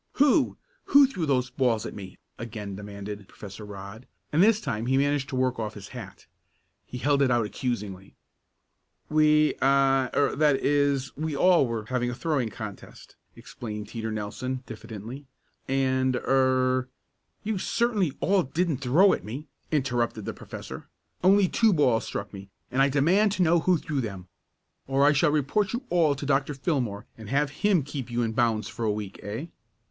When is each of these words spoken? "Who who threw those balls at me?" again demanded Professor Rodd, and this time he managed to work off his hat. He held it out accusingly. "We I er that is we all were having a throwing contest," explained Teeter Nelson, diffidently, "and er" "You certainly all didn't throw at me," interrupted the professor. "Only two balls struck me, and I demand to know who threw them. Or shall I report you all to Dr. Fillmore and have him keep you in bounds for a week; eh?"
"Who 0.13 0.57
who 0.85 1.05
threw 1.05 1.27
those 1.27 1.51
balls 1.51 1.85
at 1.85 1.93
me?" 1.93 2.17
again 2.39 2.75
demanded 2.75 3.27
Professor 3.27 3.63
Rodd, 3.63 4.07
and 4.33 4.41
this 4.41 4.59
time 4.59 4.87
he 4.87 4.97
managed 4.97 5.29
to 5.29 5.35
work 5.35 5.59
off 5.59 5.75
his 5.75 5.89
hat. 5.89 6.25
He 6.87 6.97
held 6.97 7.21
it 7.21 7.29
out 7.29 7.45
accusingly. 7.45 8.15
"We 9.09 9.53
I 9.61 10.09
er 10.15 10.35
that 10.35 10.55
is 10.55 11.15
we 11.15 11.35
all 11.35 11.67
were 11.67 11.85
having 11.85 12.09
a 12.09 12.15
throwing 12.15 12.49
contest," 12.49 13.15
explained 13.35 13.89
Teeter 13.89 14.11
Nelson, 14.11 14.63
diffidently, 14.65 15.27
"and 15.67 16.15
er" 16.15 16.89
"You 17.43 17.59
certainly 17.59 18.13
all 18.21 18.41
didn't 18.41 18.77
throw 18.77 19.13
at 19.13 19.23
me," 19.23 19.45
interrupted 19.71 20.25
the 20.25 20.33
professor. 20.33 20.89
"Only 21.23 21.47
two 21.47 21.73
balls 21.73 22.05
struck 22.07 22.33
me, 22.33 22.49
and 22.71 22.81
I 22.81 22.89
demand 22.89 23.33
to 23.33 23.43
know 23.43 23.59
who 23.59 23.77
threw 23.77 24.01
them. 24.01 24.29
Or 24.87 25.13
shall 25.13 25.29
I 25.29 25.33
report 25.33 25.73
you 25.73 25.83
all 25.91 26.15
to 26.15 26.25
Dr. 26.25 26.55
Fillmore 26.55 27.05
and 27.19 27.29
have 27.29 27.51
him 27.61 27.83
keep 27.83 28.09
you 28.09 28.23
in 28.23 28.31
bounds 28.31 28.67
for 28.67 28.83
a 28.83 28.91
week; 28.91 29.19
eh?" 29.21 29.45